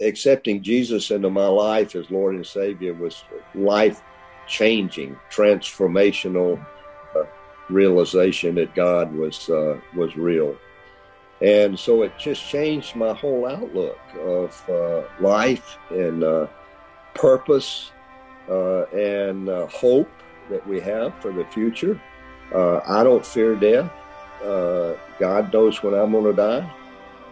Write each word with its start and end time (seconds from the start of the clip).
accepting 0.00 0.62
Jesus 0.62 1.10
into 1.10 1.30
my 1.30 1.46
life 1.46 1.96
as 1.96 2.10
Lord 2.10 2.34
and 2.34 2.46
Savior 2.46 2.94
was 2.94 3.24
life 3.54 4.02
changing, 4.46 5.16
transformational 5.30 6.64
uh, 7.14 7.24
realization 7.68 8.54
that 8.56 8.74
God 8.74 9.12
was 9.12 9.48
uh, 9.48 9.78
was 9.94 10.16
real. 10.16 10.56
And 11.40 11.78
so 11.78 12.02
it 12.02 12.18
just 12.18 12.42
changed 12.48 12.96
my 12.96 13.12
whole 13.12 13.46
outlook 13.46 13.98
of 14.20 14.68
uh, 14.68 15.02
life 15.20 15.78
and 15.90 16.24
uh, 16.24 16.48
purpose 17.14 17.92
uh, 18.48 18.84
and 18.86 19.48
uh, 19.48 19.66
hope 19.68 20.10
that 20.50 20.66
we 20.66 20.80
have 20.80 21.14
for 21.20 21.32
the 21.32 21.44
future. 21.46 22.00
I 22.52 23.04
don't 23.04 23.24
fear 23.24 23.54
death. 23.54 23.90
God 25.20 25.52
knows 25.52 25.82
when 25.82 25.94
I'm 25.94 26.12
going 26.12 26.24
to 26.24 26.32
die. 26.32 26.77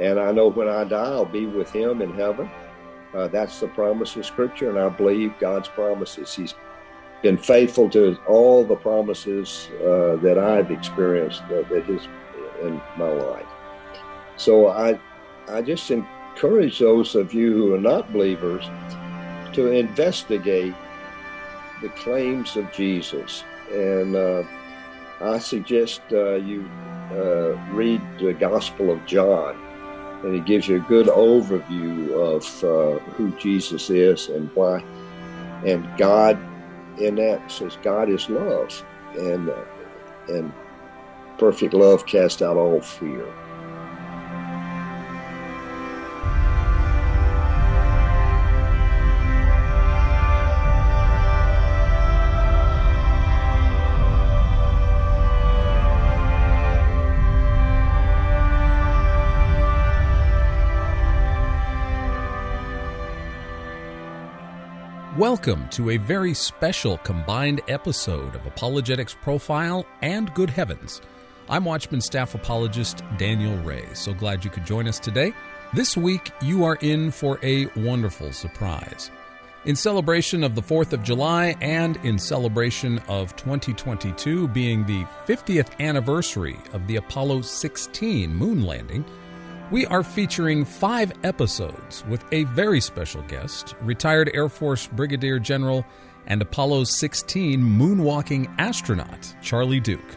And 0.00 0.20
I 0.20 0.32
know 0.32 0.48
when 0.48 0.68
I 0.68 0.84
die, 0.84 1.10
I'll 1.10 1.24
be 1.24 1.46
with 1.46 1.70
him 1.70 2.02
in 2.02 2.12
heaven. 2.14 2.50
Uh, 3.14 3.28
that's 3.28 3.60
the 3.60 3.68
promise 3.68 4.14
of 4.16 4.26
Scripture, 4.26 4.68
and 4.68 4.78
I 4.78 4.88
believe 4.90 5.32
God's 5.38 5.68
promises. 5.68 6.34
He's 6.34 6.54
been 7.22 7.38
faithful 7.38 7.88
to 7.90 8.18
all 8.26 8.62
the 8.62 8.76
promises 8.76 9.70
uh, 9.80 10.16
that 10.16 10.38
I've 10.38 10.70
experienced 10.70 11.42
that, 11.48 11.68
that 11.70 11.88
is 11.88 12.06
in 12.62 12.80
my 12.98 13.10
life. 13.10 13.46
So 14.36 14.68
I, 14.68 14.98
I 15.48 15.62
just 15.62 15.90
encourage 15.90 16.78
those 16.78 17.14
of 17.14 17.32
you 17.32 17.54
who 17.54 17.74
are 17.74 17.80
not 17.80 18.12
believers 18.12 18.68
to 19.54 19.70
investigate 19.70 20.74
the 21.80 21.88
claims 21.90 22.56
of 22.56 22.70
Jesus, 22.72 23.44
and 23.72 24.14
uh, 24.14 24.42
I 25.22 25.38
suggest 25.38 26.02
uh, 26.12 26.34
you 26.34 26.68
uh, 27.12 27.56
read 27.72 28.02
the 28.18 28.34
Gospel 28.34 28.90
of 28.90 29.04
John 29.06 29.65
and 30.26 30.34
it 30.34 30.44
gives 30.44 30.66
you 30.66 30.76
a 30.76 30.80
good 30.80 31.06
overview 31.06 32.10
of 32.12 32.64
uh, 32.64 32.98
who 33.12 33.30
Jesus 33.38 33.90
is 33.90 34.28
and 34.28 34.50
why. 34.56 34.82
And 35.64 35.88
God, 35.96 36.36
in 36.98 37.14
that, 37.14 37.50
says 37.50 37.78
God 37.80 38.10
is 38.10 38.28
love, 38.28 38.84
and 39.16 39.48
uh, 39.48 39.64
and 40.28 40.52
perfect 41.38 41.74
love 41.74 42.06
casts 42.06 42.42
out 42.42 42.56
all 42.56 42.80
fear. 42.80 43.24
Welcome 65.30 65.68
to 65.70 65.90
a 65.90 65.96
very 65.96 66.34
special 66.34 66.98
combined 66.98 67.60
episode 67.66 68.36
of 68.36 68.46
Apologetics 68.46 69.16
Profile 69.22 69.84
and 70.00 70.32
Good 70.34 70.50
Heavens. 70.50 71.02
I'm 71.48 71.64
Watchman 71.64 72.00
Staff 72.00 72.36
Apologist 72.36 73.02
Daniel 73.18 73.56
Ray. 73.64 73.86
So 73.92 74.14
glad 74.14 74.44
you 74.44 74.50
could 74.50 74.64
join 74.64 74.86
us 74.86 75.00
today. 75.00 75.32
This 75.74 75.96
week, 75.96 76.30
you 76.42 76.64
are 76.64 76.78
in 76.80 77.10
for 77.10 77.40
a 77.42 77.66
wonderful 77.74 78.32
surprise. 78.32 79.10
In 79.64 79.74
celebration 79.74 80.44
of 80.44 80.54
the 80.54 80.62
4th 80.62 80.92
of 80.92 81.02
July 81.02 81.56
and 81.60 81.96
in 82.04 82.20
celebration 82.20 83.00
of 83.08 83.34
2022 83.34 84.46
being 84.46 84.86
the 84.86 85.04
50th 85.26 85.76
anniversary 85.80 86.56
of 86.72 86.86
the 86.86 86.96
Apollo 86.96 87.40
16 87.42 88.32
moon 88.32 88.64
landing, 88.64 89.04
we 89.70 89.84
are 89.86 90.04
featuring 90.04 90.64
five 90.64 91.12
episodes 91.24 92.04
with 92.08 92.24
a 92.30 92.44
very 92.44 92.80
special 92.80 93.22
guest, 93.22 93.74
retired 93.80 94.30
Air 94.32 94.48
Force 94.48 94.86
Brigadier 94.86 95.40
General 95.40 95.84
and 96.26 96.40
Apollo 96.40 96.84
16 96.84 97.60
moonwalking 97.60 98.52
astronaut, 98.58 99.34
Charlie 99.42 99.80
Duke. 99.80 100.16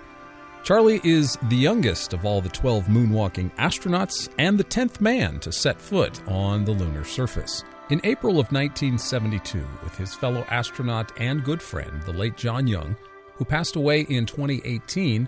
Charlie 0.63 1.01
is 1.03 1.38
the 1.44 1.56
youngest 1.56 2.13
of 2.13 2.25
all 2.25 2.41
the 2.41 2.50
12 2.50 2.85
moonwalking 2.85 3.51
astronauts 3.56 4.29
and 4.38 4.57
the 4.57 4.63
10th 4.63 5.01
man 5.01 5.40
to 5.40 5.51
set 5.51 5.81
foot 5.81 6.22
on 6.28 6.63
the 6.63 6.72
lunar 6.72 7.03
surface. 7.03 7.63
In 7.90 8.01
April 8.03 8.34
of 8.34 8.51
1972, 8.51 9.66
with 9.84 9.97
his 9.97 10.13
fellow 10.13 10.45
astronaut 10.50 11.12
and 11.19 11.44
good 11.44 11.62
friend, 11.62 12.03
the 12.03 12.13
late 12.13 12.38
John 12.38 12.68
Young, 12.68 12.95
who 13.35 13.45
passed 13.45 13.75
away 13.75 14.01
in 14.01 14.28
2018, 14.28 15.28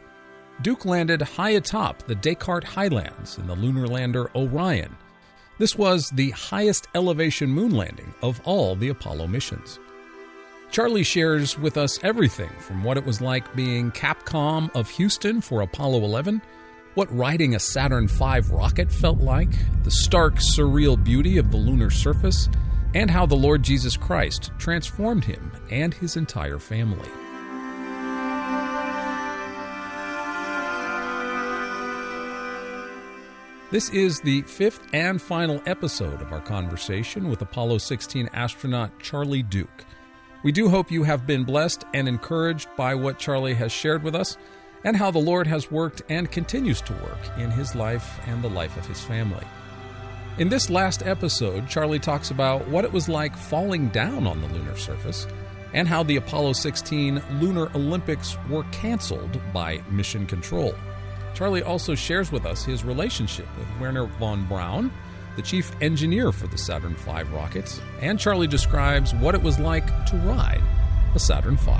Duke 0.62 0.86
landed 0.86 1.22
high 1.22 1.52
atop 1.52 2.04
the 2.04 2.16
Descartes 2.16 2.68
Highlands 2.68 3.38
in 3.38 3.48
the 3.48 3.56
lunar 3.56 3.88
lander 3.88 4.30
Orion. 4.36 4.96
This 5.58 5.76
was 5.76 6.10
the 6.10 6.32
highest 6.32 6.88
elevation 6.94 7.50
moon 7.50 7.72
landing 7.72 8.14
of 8.22 8.40
all 8.44 8.76
the 8.76 8.90
Apollo 8.90 9.28
missions. 9.28 9.80
Charlie 10.70 11.04
shares 11.04 11.58
with 11.58 11.78
us 11.78 12.02
everything 12.04 12.50
from 12.60 12.84
what 12.84 12.98
it 12.98 13.06
was 13.06 13.22
like 13.22 13.56
being 13.56 13.92
Capcom 13.92 14.74
of 14.76 14.90
Houston 14.92 15.42
for 15.42 15.62
Apollo 15.62 16.04
11, 16.04 16.42
what 16.94 17.16
riding 17.16 17.56
a 17.56 17.60
Saturn 17.60 18.08
V 18.08 18.40
rocket 18.52 18.92
felt 18.92 19.20
like, 19.20 19.50
the 19.84 19.92
stark, 19.92 20.36
surreal 20.36 21.02
beauty 21.02 21.38
of 21.38 21.52
the 21.52 21.58
lunar 21.58 21.90
surface, 21.90 22.50
and 22.94 23.10
how 23.10 23.26
the 23.26 23.36
Lord 23.36 23.64
Jesus 23.64 23.98
Christ 23.98 24.52
transformed 24.60 25.24
him 25.24 25.52
and 25.70 25.94
his 25.94 26.18
entire 26.18 26.60
family. 26.60 27.10
This 33.72 33.90
is 33.92 34.20
the 34.20 34.42
fifth 34.42 34.82
and 34.92 35.22
final 35.22 35.64
episode 35.66 36.22
of 36.22 36.34
our 36.34 36.42
conversation 36.42 37.30
with 37.30 37.42
Apollo 37.42 37.78
16 37.78 38.30
astronaut 38.34 39.00
Charlie 39.00 39.44
Duke. 39.44 39.86
We 40.44 40.52
do 40.52 40.68
hope 40.68 40.92
you 40.92 41.04
have 41.04 41.26
been 41.26 41.46
blessed 41.46 41.86
and 41.94 42.06
encouraged 42.06 42.68
by 42.76 42.96
what 42.96 43.18
Charlie 43.18 43.54
has 43.54 43.72
shared 43.72 44.04
with 44.04 44.14
us 44.14 44.36
and 44.84 44.98
how 44.98 45.10
the 45.10 45.20
Lord 45.20 45.48
has 45.48 45.72
worked 45.72 46.02
and 46.10 46.30
continues 46.30 46.82
to 46.82 46.94
work 46.96 47.38
in 47.38 47.50
his 47.50 47.74
life 47.74 48.20
and 48.28 48.44
the 48.44 48.50
life 48.50 48.76
of 48.76 48.86
his 48.86 49.00
family. 49.00 49.46
In 50.38 50.50
this 50.50 50.70
last 50.70 51.08
episode, 51.08 51.70
Charlie 51.70 51.98
talks 51.98 52.30
about 52.30 52.68
what 52.68 52.84
it 52.84 52.92
was 52.92 53.08
like 53.08 53.38
falling 53.38 53.88
down 53.88 54.28
on 54.28 54.42
the 54.42 54.48
lunar 54.50 54.76
surface 54.76 55.28
and 55.74 55.88
how 55.88 56.04
the 56.04 56.18
Apollo 56.18 56.54
16 56.54 57.24
Lunar 57.40 57.74
Olympics 57.74 58.38
were 58.50 58.66
canceled 58.74 59.40
by 59.54 59.82
Mission 59.90 60.26
Control. 60.26 60.76
Charlie 61.34 61.64
also 61.64 61.96
shares 61.96 62.32
with 62.32 62.46
us 62.46 62.64
his 62.64 62.84
relationship 62.84 63.48
with 63.58 63.68
Wernher 63.80 64.06
von 64.06 64.46
Braun, 64.46 64.92
the 65.36 65.42
chief 65.42 65.72
engineer 65.82 66.32
for 66.32 66.48
the 66.48 66.58
Saturn 66.58 66.96
V 66.96 67.24
rockets, 67.34 67.82
and 68.02 68.20
Charlie 68.20 68.48
describes 68.48 69.14
what 69.16 69.36
it 69.36 69.42
was 69.42 69.60
like 69.60 69.88
to 70.08 70.18
ride 70.18 70.62
a 71.16 71.20
Saturn 71.20 71.58
V. 71.58 71.72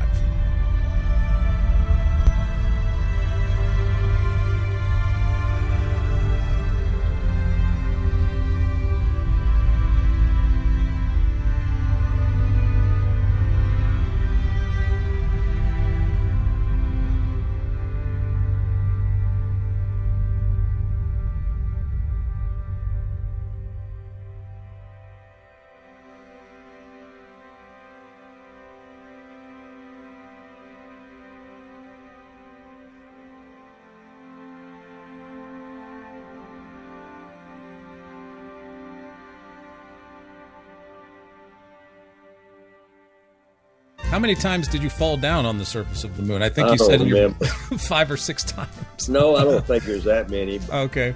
How 44.12 44.20
many 44.20 44.36
times 44.36 44.68
did 44.68 44.84
you 44.84 44.90
fall 44.90 45.16
down 45.16 45.46
on 45.46 45.58
the 45.58 45.64
surface 45.64 46.04
of 46.04 46.18
the 46.18 46.24
moon? 46.24 46.44
I 46.44 46.50
think 46.50 46.70
you 46.70 46.78
said 46.78 47.00
you 47.00 47.30
five 47.78 48.12
or 48.12 48.18
six 48.18 48.44
times. 48.44 49.08
no, 49.08 49.38
I 49.38 49.46
don't 49.46 49.66
think 49.66 49.86
there's 49.86 50.04
that 50.04 50.30
many. 50.30 50.60
Okay. 50.70 51.16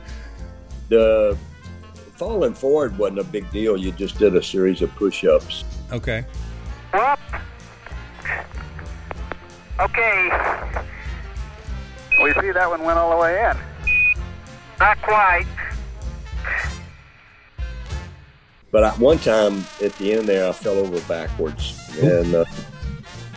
The 0.88 1.38
falling 2.14 2.54
forward 2.54 2.98
wasn't 2.98 3.20
a 3.20 3.26
big 3.26 3.52
deal. 3.52 3.76
You 3.76 3.92
just 3.92 4.18
did 4.18 4.34
a 4.34 4.42
series 4.42 4.82
of 4.82 4.96
push-ups. 4.96 5.66
Okay. 5.92 6.26
Okay. 9.78 10.30
We 12.24 12.34
see 12.40 12.52
that 12.52 12.70
one 12.70 12.82
went 12.82 12.98
all 12.98 13.10
the 13.10 13.18
way 13.18 13.52
in. 13.52 13.58
Not 14.80 15.02
quite. 15.02 15.46
But 18.72 18.84
I, 18.86 18.92
one 18.92 19.20
time 19.20 19.66
at 19.84 19.94
the 19.98 20.14
end 20.14 20.30
there, 20.30 20.48
I 20.48 20.54
fell 20.54 20.76
over 20.76 21.00
backwards, 21.10 21.78
and 22.02 22.36
uh, 22.36 22.46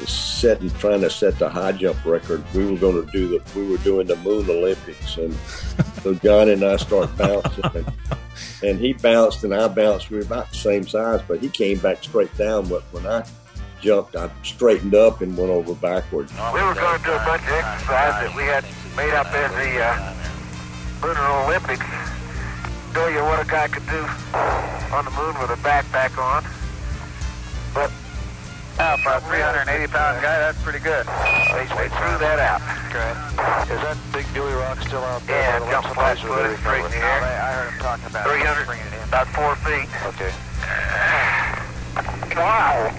setting 0.06 0.70
trying 0.70 1.00
to 1.00 1.10
set 1.10 1.38
the 1.38 1.48
high 1.48 1.72
jump 1.72 2.04
record. 2.04 2.44
We 2.54 2.70
were 2.70 2.78
going 2.78 3.04
to 3.04 3.12
do 3.12 3.28
the 3.28 3.58
we 3.58 3.68
were 3.68 3.78
doing 3.78 4.06
the 4.06 4.16
Moon 4.16 4.48
Olympics, 4.48 5.16
and 5.16 5.34
so 6.02 6.14
John 6.14 6.48
and 6.48 6.64
I 6.64 6.76
start 6.76 7.16
bouncing. 7.16 7.64
And 7.74 7.86
and 8.62 8.78
he 8.78 8.92
bounced 8.92 9.44
and 9.44 9.54
I 9.54 9.68
bounced. 9.68 10.10
We 10.10 10.18
were 10.18 10.22
about 10.22 10.50
the 10.50 10.56
same 10.56 10.86
size, 10.86 11.20
but 11.26 11.40
he 11.40 11.48
came 11.48 11.78
back 11.78 12.02
straight 12.02 12.34
down. 12.36 12.68
But 12.68 12.82
when 12.92 13.06
I 13.06 13.24
jumped, 13.80 14.16
I 14.16 14.30
straightened 14.42 14.94
up 14.94 15.20
and 15.20 15.36
went 15.36 15.50
over 15.50 15.74
backwards. 15.74 16.32
We 16.32 16.62
were 16.62 16.74
going 16.74 16.98
to 16.98 17.04
do 17.04 17.12
a 17.12 17.24
bunch 17.24 17.42
of 17.42 17.48
exercise 17.50 18.26
that 18.26 18.32
we 18.34 18.42
had 18.42 18.64
made 18.96 19.14
up 19.14 19.26
as 19.32 19.50
the 19.52 19.80
uh, 19.80 20.14
Lunar 21.06 21.44
Olympics. 21.46 21.86
Show 22.94 23.08
you 23.08 23.22
what 23.22 23.40
a 23.40 23.48
guy 23.48 23.68
could 23.68 23.86
do 23.86 24.02
on 24.92 25.04
the 25.04 25.10
moon 25.12 25.38
with 25.40 25.50
a 25.50 25.60
backpack 25.62 26.18
on. 26.18 26.44
But 27.74 27.92
uh, 28.78 28.96
for 28.98 29.12
a 29.12 29.20
380 29.20 29.92
pound 29.92 30.22
guy, 30.22 30.38
that's 30.38 30.62
pretty 30.62 30.78
good. 30.78 31.06
They, 31.06 31.66
they 31.76 31.88
threw 31.90 32.14
that 32.22 32.38
out. 32.38 32.62
Okay. 32.88 33.10
Is 33.74 33.80
that 33.82 33.98
big 34.12 34.26
Dewey 34.32 34.52
Rock 34.52 34.80
still 34.80 35.02
out 35.04 35.26
there? 35.26 35.42
Yeah, 35.42 35.58
by 35.58 35.66
the 35.66 35.70
jump 35.70 35.86
flat 35.94 36.18
side, 36.18 36.26
or 36.26 36.30
where 36.30 36.44
footed 36.44 36.58
straight 36.60 36.84
in 36.84 36.90
the 36.90 36.96
air. 36.96 37.22
I 37.22 37.52
heard 37.52 37.72
him 37.72 37.80
talking 37.80 38.06
about 38.06 38.26
300, 38.26 38.68
it 38.70 39.08
about 39.08 39.28
four 39.28 39.56
feet. 39.66 39.88
Okay. 40.06 40.32
Wow. 42.36 42.90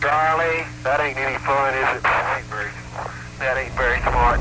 Charlie, 0.00 0.66
that 0.82 1.00
ain't 1.00 1.16
any 1.16 1.38
fun, 1.38 1.74
is 1.74 1.96
it? 1.96 2.02
That 2.02 2.38
ain't 2.38 2.46
very, 2.46 2.70
that 3.38 3.56
ain't 3.56 3.74
very 3.74 4.00
smart. 4.00 4.40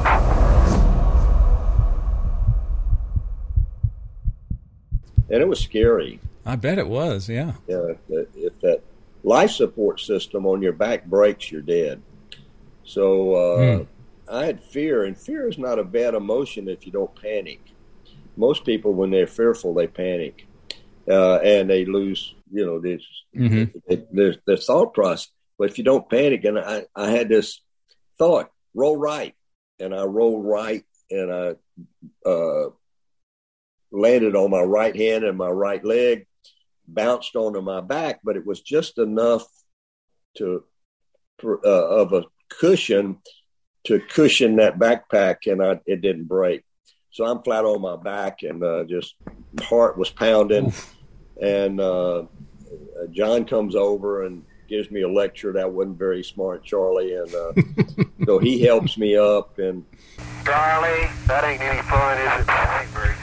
And 5.29 5.41
it 5.41 5.47
was 5.47 5.59
scary. 5.59 6.19
I 6.45 6.55
bet 6.55 6.79
it 6.79 6.87
was. 6.87 7.29
Yeah. 7.29 7.53
Yeah, 7.67 7.91
if, 7.91 7.97
if 8.09 8.33
that 8.33 8.40
life 9.23 9.51
support 9.51 9.99
system 9.99 10.45
on 10.45 10.61
your 10.61 10.73
back 10.73 11.05
breaks, 11.05 11.51
you're 11.51 11.61
dead. 11.61 12.01
So 12.83 13.35
uh, 13.35 13.77
Hmm. 13.77 13.83
I 14.27 14.45
had 14.45 14.63
fear, 14.63 15.03
and 15.03 15.17
fear 15.17 15.47
is 15.47 15.57
not 15.57 15.79
a 15.79 15.83
bad 15.83 16.13
emotion 16.13 16.67
if 16.67 16.85
you 16.85 16.91
don't 16.91 17.13
panic. 17.21 17.59
Most 18.37 18.65
people, 18.65 18.93
when 18.93 19.11
they're 19.11 19.27
fearful, 19.27 19.73
they 19.73 19.87
panic 19.87 20.47
uh, 21.07 21.35
and 21.37 21.69
they 21.69 21.85
lose, 21.85 22.33
you 22.51 22.65
know, 22.65 22.79
this 22.79 23.01
Mhm. 23.35 23.71
their, 24.11 24.35
their 24.45 24.57
thought 24.57 24.93
process. 24.93 25.31
But 25.57 25.69
if 25.69 25.77
you 25.77 25.83
don't 25.83 26.09
panic, 26.09 26.43
and 26.45 26.57
I, 26.57 26.85
I 26.95 27.11
had 27.11 27.29
this 27.29 27.61
thought, 28.17 28.49
roll 28.73 28.97
right, 28.97 29.35
and 29.79 29.93
I 29.93 30.03
rolled 30.03 30.45
right, 30.45 30.83
and 31.09 31.31
I 31.31 31.55
uh, 32.27 32.69
landed 33.91 34.35
on 34.35 34.49
my 34.49 34.61
right 34.61 34.95
hand 34.95 35.23
and 35.23 35.37
my 35.37 35.49
right 35.49 35.83
leg, 35.83 36.25
bounced 36.93 37.35
onto 37.35 37.61
my 37.61 37.81
back, 37.81 38.19
but 38.23 38.35
it 38.35 38.45
was 38.45 38.61
just 38.61 38.97
enough 38.97 39.45
to 40.37 40.63
uh, 41.43 41.67
of 41.67 42.13
a 42.13 42.23
cushion 42.49 43.17
to 43.83 43.99
cushion 43.99 44.57
that 44.57 44.77
backpack, 44.77 45.51
and 45.51 45.63
I, 45.63 45.79
it 45.85 46.01
didn't 46.01 46.25
break. 46.25 46.63
So 47.11 47.25
I'm 47.25 47.41
flat 47.41 47.65
on 47.65 47.81
my 47.81 47.97
back, 47.97 48.43
and 48.43 48.63
uh, 48.63 48.83
just 48.85 49.15
my 49.53 49.63
heart 49.65 49.97
was 49.97 50.09
pounding, 50.09 50.73
and 51.41 51.81
uh, 51.81 52.23
John 53.11 53.45
comes 53.45 53.75
over 53.75 54.25
and 54.25 54.43
gives 54.69 54.91
me 54.91 55.01
a 55.01 55.09
lecture. 55.09 55.51
That 55.51 55.71
wasn't 55.71 55.97
very 55.97 56.23
smart, 56.23 56.63
Charlie, 56.63 57.15
and 57.15 57.33
uh, 57.33 57.53
so 58.25 58.39
he 58.39 58.61
helps 58.61 58.97
me 58.97 59.17
up, 59.17 59.57
and 59.59 59.83
Charlie, 60.45 61.09
that 61.27 61.43
ain't 61.43 61.61
any 61.61 61.81
fun, 61.83 62.17
is 62.17 62.41
it? 62.41 62.47
That 62.47 62.81
ain't 62.81 62.91
very, 62.91 63.15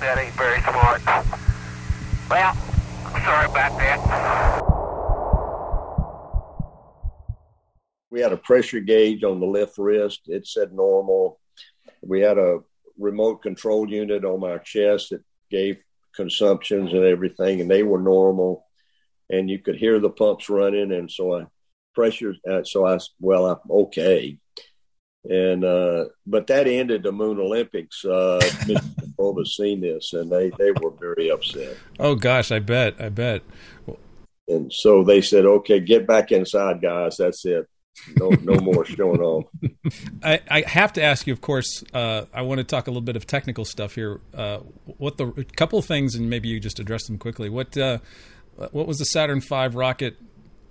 that 0.00 0.18
ain't 0.18 0.34
very 0.34 0.60
smart. 0.62 1.02
Well, 2.30 2.56
sorry 3.24 3.46
about 3.46 3.78
that. 3.78 4.68
we 8.10 8.20
had 8.20 8.32
a 8.32 8.36
pressure 8.36 8.80
gauge 8.80 9.22
on 9.22 9.40
the 9.40 9.46
left 9.46 9.78
wrist. 9.78 10.22
It 10.26 10.46
said 10.46 10.72
normal. 10.72 11.40
We 12.02 12.20
had 12.20 12.38
a 12.38 12.60
remote 12.98 13.42
control 13.42 13.88
unit 13.88 14.24
on 14.24 14.40
my 14.40 14.58
chest 14.58 15.10
that 15.10 15.22
gave 15.50 15.78
consumptions 16.14 16.92
and 16.92 17.04
everything, 17.04 17.60
and 17.60 17.70
they 17.70 17.82
were 17.82 18.00
normal. 18.00 18.66
And 19.30 19.50
you 19.50 19.58
could 19.58 19.76
hear 19.76 20.00
the 20.00 20.10
pumps 20.10 20.48
running, 20.48 20.92
and 20.92 21.10
so 21.10 21.38
I 21.38 21.46
pressure. 21.94 22.34
Uh, 22.48 22.64
so 22.64 22.86
I 22.86 22.98
well, 23.20 23.46
I'm 23.46 23.70
okay. 23.70 24.38
And 25.24 25.64
uh, 25.64 26.06
but 26.26 26.46
that 26.46 26.66
ended 26.66 27.02
the 27.02 27.12
Moon 27.12 27.38
Olympics. 27.38 28.04
Uh, 28.04 28.40
Bob 29.18 29.38
has 29.38 29.56
seen 29.56 29.80
this, 29.80 30.12
and 30.12 30.30
they 30.30 30.50
they 30.58 30.70
were 30.70 30.90
very 30.90 31.30
upset. 31.30 31.76
Oh 31.98 32.14
gosh, 32.14 32.52
I 32.52 32.60
bet. 32.60 32.94
I 33.00 33.08
bet. 33.08 33.42
And 34.46 34.72
so 34.72 35.02
they 35.02 35.20
said, 35.20 35.44
"Okay, 35.44 35.80
get 35.80 36.06
back 36.06 36.32
inside, 36.32 36.80
guys. 36.80 37.16
That's 37.18 37.44
it. 37.44 37.68
No, 38.16 38.30
no 38.30 38.54
more 38.60 38.84
showing 38.84 39.20
off." 39.20 39.44
I, 40.22 40.40
I 40.48 40.60
have 40.62 40.92
to 40.94 41.02
ask 41.02 41.26
you, 41.26 41.32
of 41.32 41.40
course. 41.40 41.82
Uh, 41.92 42.24
I 42.32 42.42
want 42.42 42.58
to 42.58 42.64
talk 42.64 42.86
a 42.86 42.90
little 42.90 43.02
bit 43.02 43.16
of 43.16 43.26
technical 43.26 43.64
stuff 43.64 43.94
here. 43.94 44.20
Uh, 44.32 44.58
what 44.86 45.18
the 45.18 45.26
a 45.36 45.44
couple 45.44 45.78
of 45.78 45.84
things, 45.84 46.14
and 46.14 46.30
maybe 46.30 46.48
you 46.48 46.60
just 46.60 46.78
address 46.78 47.06
them 47.06 47.18
quickly. 47.18 47.50
What 47.50 47.76
uh, 47.76 47.98
what 48.70 48.86
was 48.86 48.98
the 48.98 49.04
Saturn 49.04 49.40
V 49.40 49.68
rocket 49.68 50.16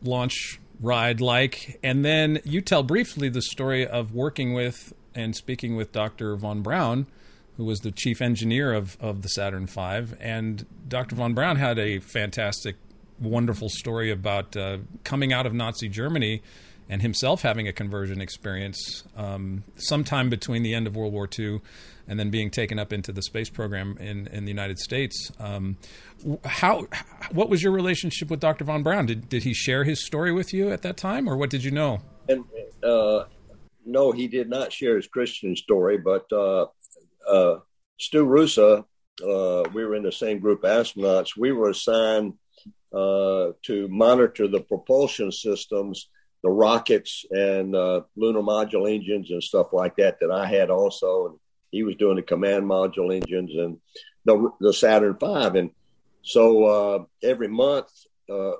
launch 0.01 0.59
ride 0.79 1.21
like? 1.21 1.79
And 1.83 2.05
then 2.05 2.39
you 2.43 2.61
tell 2.61 2.83
briefly 2.83 3.29
the 3.29 3.41
story 3.41 3.85
of 3.85 4.13
working 4.13 4.53
with 4.53 4.93
and 5.13 5.35
speaking 5.35 5.75
with 5.75 5.91
Dr. 5.91 6.35
von 6.35 6.61
Braun, 6.61 7.07
who 7.57 7.65
was 7.65 7.79
the 7.79 7.91
chief 7.91 8.21
engineer 8.21 8.73
of 8.73 8.97
of 9.01 9.21
the 9.21 9.29
Saturn 9.29 9.67
V. 9.67 10.15
And 10.19 10.65
Dr. 10.87 11.15
von 11.15 11.33
Braun 11.33 11.57
had 11.57 11.77
a 11.77 11.99
fantastic, 11.99 12.75
wonderful 13.19 13.69
story 13.69 14.11
about 14.11 14.55
uh, 14.55 14.77
coming 15.03 15.33
out 15.33 15.45
of 15.45 15.53
Nazi 15.53 15.89
Germany 15.89 16.41
and 16.89 17.01
himself 17.01 17.41
having 17.41 17.67
a 17.67 17.73
conversion 17.73 18.21
experience 18.21 19.03
um, 19.15 19.63
sometime 19.75 20.29
between 20.29 20.63
the 20.63 20.73
end 20.73 20.87
of 20.87 20.95
World 20.95 21.13
War 21.13 21.27
II 21.37 21.61
and 22.07 22.19
then 22.19 22.29
being 22.29 22.49
taken 22.49 22.79
up 22.79 22.93
into 22.93 23.11
the 23.11 23.21
space 23.21 23.49
program 23.49 23.97
in, 23.99 24.27
in 24.27 24.45
the 24.45 24.51
United 24.51 24.79
States. 24.79 25.31
Um, 25.39 25.77
how 26.45 26.87
what 27.31 27.49
was 27.49 27.61
your 27.61 27.73
relationship 27.73 28.29
with 28.29 28.39
Dr. 28.39 28.63
von 28.63 28.83
Braun? 28.83 29.05
Did 29.05 29.29
did 29.29 29.43
he 29.43 29.53
share 29.53 29.83
his 29.83 30.05
story 30.05 30.31
with 30.31 30.53
you 30.53 30.71
at 30.71 30.81
that 30.83 30.97
time, 30.97 31.27
or 31.27 31.35
what 31.35 31.49
did 31.49 31.63
you 31.63 31.71
know? 31.71 31.99
And 32.29 32.45
uh, 32.83 33.25
no, 33.85 34.11
he 34.11 34.27
did 34.27 34.49
not 34.49 34.71
share 34.71 34.95
his 34.95 35.07
Christian 35.07 35.55
story, 35.55 35.97
but 35.97 36.31
uh, 36.31 36.67
uh, 37.27 37.57
Stu 37.99 38.25
Roosa, 38.25 38.85
uh, 39.23 39.63
we 39.73 39.85
were 39.85 39.95
in 39.95 40.03
the 40.03 40.11
same 40.11 40.39
group 40.39 40.61
astronauts. 40.61 41.35
We 41.37 41.51
were 41.51 41.69
assigned 41.69 42.33
uh, 42.93 43.51
to 43.63 43.87
monitor 43.89 44.47
the 44.47 44.61
propulsion 44.61 45.31
systems, 45.31 46.09
the 46.43 46.49
rockets 46.49 47.25
and 47.31 47.75
uh, 47.75 48.01
lunar 48.15 48.41
module 48.41 48.91
engines 48.91 49.31
and 49.31 49.43
stuff 49.43 49.73
like 49.73 49.95
that 49.97 50.19
that 50.21 50.31
I 50.31 50.45
had 50.45 50.69
also. 50.69 51.27
And 51.27 51.39
he 51.71 51.83
was 51.83 51.95
doing 51.95 52.15
the 52.15 52.21
command 52.21 52.65
module 52.65 53.13
engines 53.13 53.51
and 53.55 53.77
the, 54.25 54.51
the 54.59 54.73
Saturn 54.73 55.17
V. 55.19 55.59
And 55.59 55.71
so 56.21 56.65
uh, 56.65 57.03
every 57.23 57.47
month, 57.47 57.89
uh, 58.29 58.53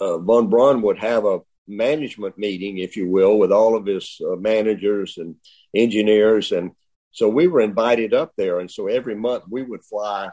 Von 0.00 0.50
Braun 0.50 0.82
would 0.82 0.98
have 0.98 1.24
a 1.24 1.40
management 1.66 2.36
meeting, 2.36 2.78
if 2.78 2.96
you 2.96 3.08
will, 3.08 3.38
with 3.38 3.52
all 3.52 3.76
of 3.76 3.86
his 3.86 4.20
managers 4.38 5.16
and 5.16 5.36
engineers. 5.74 6.52
And 6.52 6.72
so 7.16 7.30
we 7.30 7.46
were 7.46 7.62
invited 7.62 8.12
up 8.12 8.34
there. 8.36 8.60
And 8.60 8.70
so 8.70 8.88
every 8.88 9.14
month 9.14 9.44
we 9.48 9.62
would 9.62 9.82
fly 9.82 10.28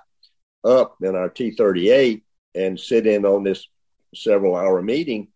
up 0.65 0.97
in 1.01 1.15
our 1.15 1.29
T 1.29 1.51
38 1.51 2.25
and 2.55 2.77
sit 2.77 3.07
in 3.07 3.25
on 3.25 3.45
this 3.45 3.65
several 4.13 4.57
hour 4.57 4.81
meeting. 4.81 5.29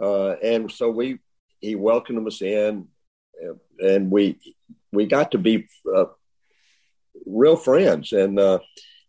Uh, 0.00 0.36
and 0.42 0.72
so 0.72 0.88
we, 0.88 1.18
he 1.60 1.74
welcomed 1.74 2.26
us 2.26 2.40
in 2.40 2.88
uh, 3.44 3.52
and 3.78 4.10
we, 4.10 4.38
we 4.90 5.04
got 5.04 5.32
to 5.32 5.38
be 5.38 5.68
uh, 5.94 6.06
real 7.26 7.56
friends. 7.56 8.12
And, 8.12 8.40
uh, 8.40 8.60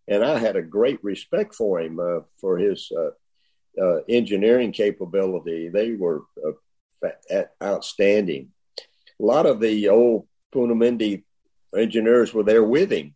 and 0.10 0.26
I 0.26 0.40
had 0.40 0.58
a 0.58 0.62
great 0.62 1.02
respect 1.06 1.56
for 1.56 1.80
him, 1.80 2.02
uh, 2.02 2.20
for 2.42 2.58
his, 2.58 2.92
uh, 2.92 4.02
engineering 4.10 4.74
capability. 4.74 5.70
They 5.70 5.94
were 5.94 6.24
outstanding. 7.64 8.50
A 8.78 9.24
lot 9.24 9.46
of 9.46 9.62
the 9.62 9.88
old 9.88 10.28
Peenemünde 10.54 11.24
engineers 11.78 12.34
were 12.34 12.44
there 12.44 12.64
with 12.64 12.92
him, 12.92 13.16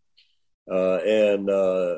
uh, 0.69 0.97
and 0.97 1.49
uh, 1.49 1.97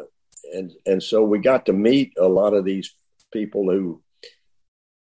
and 0.54 0.72
and 0.86 1.04
so 1.04 1.24
we 1.24 1.40
got 1.40 1.66
to 1.66 1.74
meet 1.74 2.14
a 2.18 2.28
lot 2.28 2.54
of 2.54 2.66
these 2.66 2.94
people 3.32 3.70
who 3.70 4.02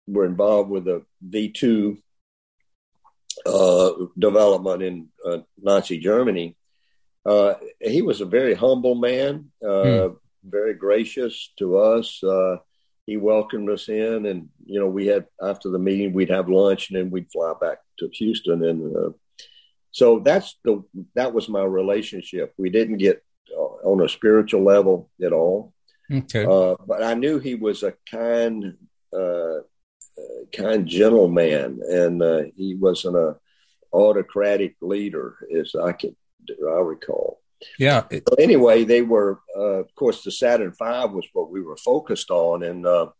were 0.07 0.27
involved 0.27 0.71
with 0.71 0.85
the 0.85 1.05
V 1.23 1.51
two 1.51 1.99
uh, 3.47 3.93
development 4.19 4.83
in 4.83 5.09
uh, 5.27 5.39
Nazi 5.61 5.99
Germany. 5.99 6.57
Uh, 7.27 7.55
he 7.81 8.03
was 8.03 8.21
a 8.21 8.27
very 8.27 8.55
humble 8.55 8.95
man, 8.95 9.51
mm. 9.63 10.17
very 10.45 10.75
gracious 10.75 11.53
to 11.59 11.79
us. 11.79 12.23
he 13.07 13.17
welcomed 13.17 13.71
us 13.71 13.89
in, 13.89 14.27
and 14.27 14.49
you 14.67 14.79
know 14.79 14.89
we 14.89 15.07
had 15.07 15.27
after 15.43 15.71
the 15.71 15.79
meeting 15.79 16.13
we'd 16.13 16.31
have 16.31 16.49
lunch, 16.49 16.91
and 16.91 16.99
then 16.99 17.11
we'd 17.11 17.33
fly 17.33 17.55
back 17.61 17.79
to 17.99 18.09
Houston, 18.13 18.63
and 18.65 19.15
so 19.95 20.19
that's 20.19 20.59
the 20.65 20.83
that 21.15 21.33
was 21.33 21.49
my 21.49 21.63
relationship. 21.63 22.53
We 22.59 22.69
didn't 22.69 22.97
get 22.97 23.25
on 23.85 24.05
a 24.05 24.09
spiritual 24.09 24.65
level 24.65 25.09
at 25.23 25.33
all, 25.33 25.73
okay. 26.13 26.45
uh, 26.45 26.75
but 26.85 27.05
I 27.05 27.15
knew 27.15 27.39
he 27.39 27.55
was 27.55 27.85
a 27.85 27.95
kind, 28.11 28.77
uh, 29.17 29.59
kind 30.53 30.85
gentleman, 30.85 31.81
and 31.89 32.21
uh, 32.21 32.43
he 32.57 32.75
wasn't 32.75 33.17
a 33.17 33.37
autocratic 33.93 34.75
leader, 34.81 35.37
as 35.57 35.77
I 35.77 35.93
could 35.93 36.17
I 36.51 36.81
recall. 36.81 37.41
Yeah. 37.79 38.03
So 38.11 38.35
anyway, 38.37 38.83
they 38.83 39.03
were, 39.03 39.39
uh, 39.57 39.79
of 39.85 39.95
course, 39.95 40.25
the 40.25 40.33
Saturn 40.33 40.73
V 40.73 40.85
was 41.15 41.29
what 41.35 41.53
we 41.53 41.63
were 41.63 41.77
focused 41.77 42.33
on, 42.33 42.65
and 42.65 42.85
uh, 42.85 43.11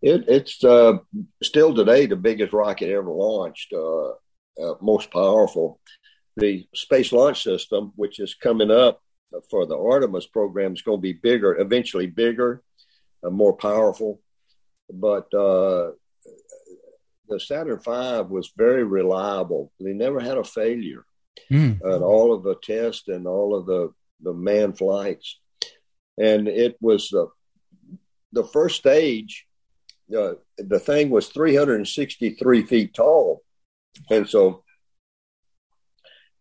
it, 0.00 0.24
it's 0.26 0.64
uh, 0.64 0.98
still 1.42 1.74
today 1.74 2.06
the 2.06 2.16
biggest 2.16 2.54
rocket 2.54 2.88
ever 2.88 3.10
launched, 3.10 3.74
uh, 4.60 4.72
uh, 4.72 4.74
most 4.80 5.10
powerful. 5.10 5.80
The 6.36 6.66
Space 6.74 7.12
Launch 7.12 7.42
System, 7.42 7.92
which 7.96 8.20
is 8.20 8.34
coming 8.34 8.70
up 8.70 9.02
for 9.50 9.66
the 9.66 9.76
Artemis 9.76 10.26
program, 10.26 10.72
is 10.72 10.82
going 10.82 10.98
to 10.98 11.02
be 11.02 11.12
bigger, 11.12 11.58
eventually 11.58 12.06
bigger, 12.06 12.62
more 13.22 13.56
powerful. 13.56 14.20
But 14.88 15.30
the 15.30 15.94
Saturn 17.38 17.78
V 17.78 18.22
was 18.28 18.52
very 18.56 18.84
reliable. 18.84 19.72
They 19.80 19.92
never 19.92 20.20
had 20.20 20.38
a 20.38 20.44
failure 20.44 21.04
mm. 21.50 22.00
all 22.02 22.32
of 22.32 22.42
the 22.42 22.56
tests 22.62 23.08
and 23.08 23.26
all 23.26 23.54
of 23.54 23.66
the 23.66 23.92
the 24.20 24.32
manned 24.32 24.76
flights, 24.76 25.38
and 26.18 26.48
it 26.48 26.76
was 26.80 27.08
the 27.08 27.28
the 28.32 28.44
first 28.44 28.76
stage. 28.76 29.46
Uh, 30.14 30.32
the 30.56 30.78
thing 30.78 31.10
was 31.10 31.28
363 31.28 32.62
feet 32.62 32.94
tall, 32.94 33.42
and 34.10 34.28
so 34.28 34.62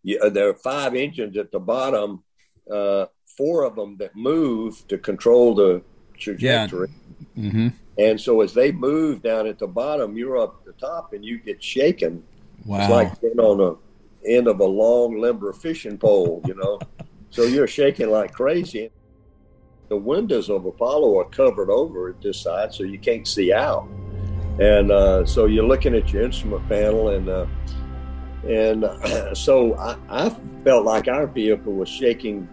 yeah, 0.03 0.29
there 0.29 0.49
are 0.49 0.55
five 0.55 0.95
engines 0.95 1.37
at 1.37 1.51
the 1.51 1.59
bottom. 1.59 2.23
Uh, 2.71 3.07
four 3.37 3.63
of 3.63 3.75
them 3.75 3.97
that 3.97 4.15
move 4.15 4.87
to 4.87 4.97
control 4.97 5.53
the 5.53 5.81
trajectory. 6.17 6.89
Yeah. 7.35 7.43
Mm-hmm. 7.43 7.67
And 7.97 8.21
so 8.21 8.41
as 8.41 8.53
they 8.53 8.71
move 8.71 9.21
down 9.21 9.47
at 9.47 9.59
the 9.59 9.67
bottom, 9.67 10.17
you're 10.17 10.37
up 10.37 10.61
at 10.61 10.65
the 10.65 10.79
top 10.79 11.13
and 11.13 11.25
you 11.25 11.39
get 11.39 11.63
shaken. 11.63 12.23
Wow. 12.65 12.79
It's 12.79 12.89
like 12.89 13.21
being 13.21 13.39
on 13.39 13.59
a 13.59 13.75
end 14.27 14.47
of 14.47 14.59
a 14.59 14.65
long 14.65 15.19
limber 15.19 15.53
fishing 15.53 15.97
pole, 15.97 16.41
you 16.45 16.55
know. 16.55 16.79
so 17.29 17.43
you're 17.43 17.67
shaking 17.67 18.09
like 18.09 18.33
crazy. 18.33 18.91
The 19.89 19.97
windows 19.97 20.49
of 20.49 20.65
Apollo 20.65 21.17
are 21.19 21.29
covered 21.29 21.69
over 21.69 22.09
at 22.09 22.21
this 22.21 22.41
side, 22.41 22.73
so 22.73 22.83
you 22.83 22.99
can't 22.99 23.27
see 23.27 23.53
out. 23.53 23.87
And 24.59 24.91
uh, 24.91 25.25
so 25.25 25.45
you're 25.45 25.65
looking 25.65 25.95
at 25.95 26.11
your 26.11 26.23
instrument 26.23 26.67
panel, 26.67 27.09
and 27.09 27.29
uh, 27.29 27.45
and 28.47 28.85
so 29.37 29.75
I, 29.75 29.97
I 30.09 30.29
felt 30.63 30.85
like 30.85 31.07
our 31.07 31.27
vehicle 31.27 31.73
was 31.73 31.89
shaking 31.89 32.47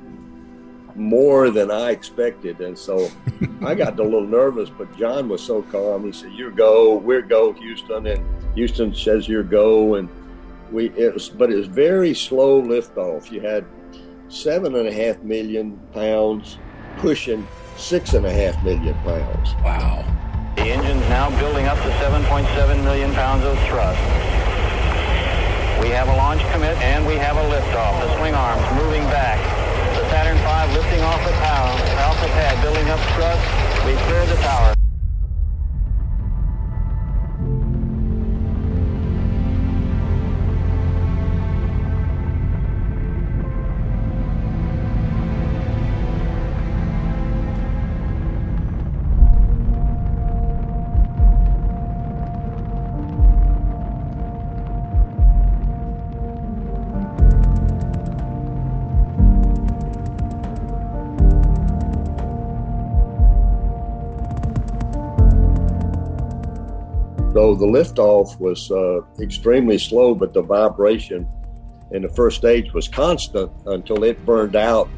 more 0.94 1.50
than 1.50 1.70
I 1.70 1.90
expected, 1.90 2.60
and 2.60 2.78
so 2.78 3.10
I 3.62 3.74
got 3.74 3.98
a 3.98 4.02
little 4.02 4.26
nervous. 4.26 4.70
But 4.70 4.96
John 4.96 5.28
was 5.28 5.42
so 5.42 5.62
calm. 5.62 6.04
He 6.04 6.12
said, 6.12 6.32
"You 6.32 6.50
go, 6.50 6.96
we're 6.96 7.22
go, 7.22 7.52
Houston," 7.52 8.06
and 8.06 8.54
Houston 8.54 8.94
says, 8.94 9.28
"You 9.28 9.42
go," 9.42 9.94
and 9.94 10.08
we 10.70 10.90
it 10.90 11.14
was, 11.14 11.28
but 11.28 11.50
it 11.50 11.56
was 11.56 11.66
very 11.66 12.14
slow 12.14 12.60
liftoff. 12.62 13.30
You 13.30 13.40
had 13.40 13.64
seven 14.28 14.74
and 14.74 14.88
a 14.88 14.92
half 14.92 15.22
million 15.22 15.78
pounds 15.92 16.58
pushing 16.98 17.46
six 17.76 18.14
and 18.14 18.26
a 18.26 18.32
half 18.32 18.62
million 18.62 18.94
pounds. 19.02 19.54
Wow. 19.64 20.23
The 20.56 20.70
engine's 20.70 21.06
now 21.08 21.30
building 21.38 21.66
up 21.66 21.76
to 21.78 21.90
7.7 21.98 22.84
million 22.84 23.12
pounds 23.12 23.44
of 23.44 23.58
thrust. 23.66 24.00
We 25.82 25.90
have 25.90 26.08
a 26.08 26.16
launch 26.16 26.40
commit 26.52 26.76
and 26.78 27.06
we 27.06 27.16
have 27.16 27.36
a 27.36 27.44
liftoff. 27.50 28.00
The 28.00 28.16
swing 28.18 28.34
arms 28.34 28.62
moving 28.80 29.04
back. 29.04 29.38
The 29.98 30.08
Saturn 30.10 30.36
V 30.38 30.78
lifting 30.78 31.02
off 31.02 31.22
the 31.24 31.32
power. 31.32 31.70
Alpha 32.00 32.26
pad 32.28 32.62
building 32.62 32.88
up 32.88 33.00
thrust. 33.14 33.42
We 33.84 33.94
cleared 34.06 34.28
the 34.28 34.36
tower. 34.36 34.73
So 67.34 67.56
the 67.56 67.66
liftoff 67.66 68.38
was 68.38 68.70
uh, 68.70 69.00
extremely 69.20 69.76
slow, 69.76 70.14
but 70.14 70.32
the 70.32 70.40
vibration 70.40 71.28
in 71.90 72.02
the 72.02 72.08
first 72.08 72.36
stage 72.36 72.72
was 72.72 72.86
constant 72.86 73.50
until 73.66 74.04
it 74.04 74.24
burned 74.24 74.54
out 74.54 74.88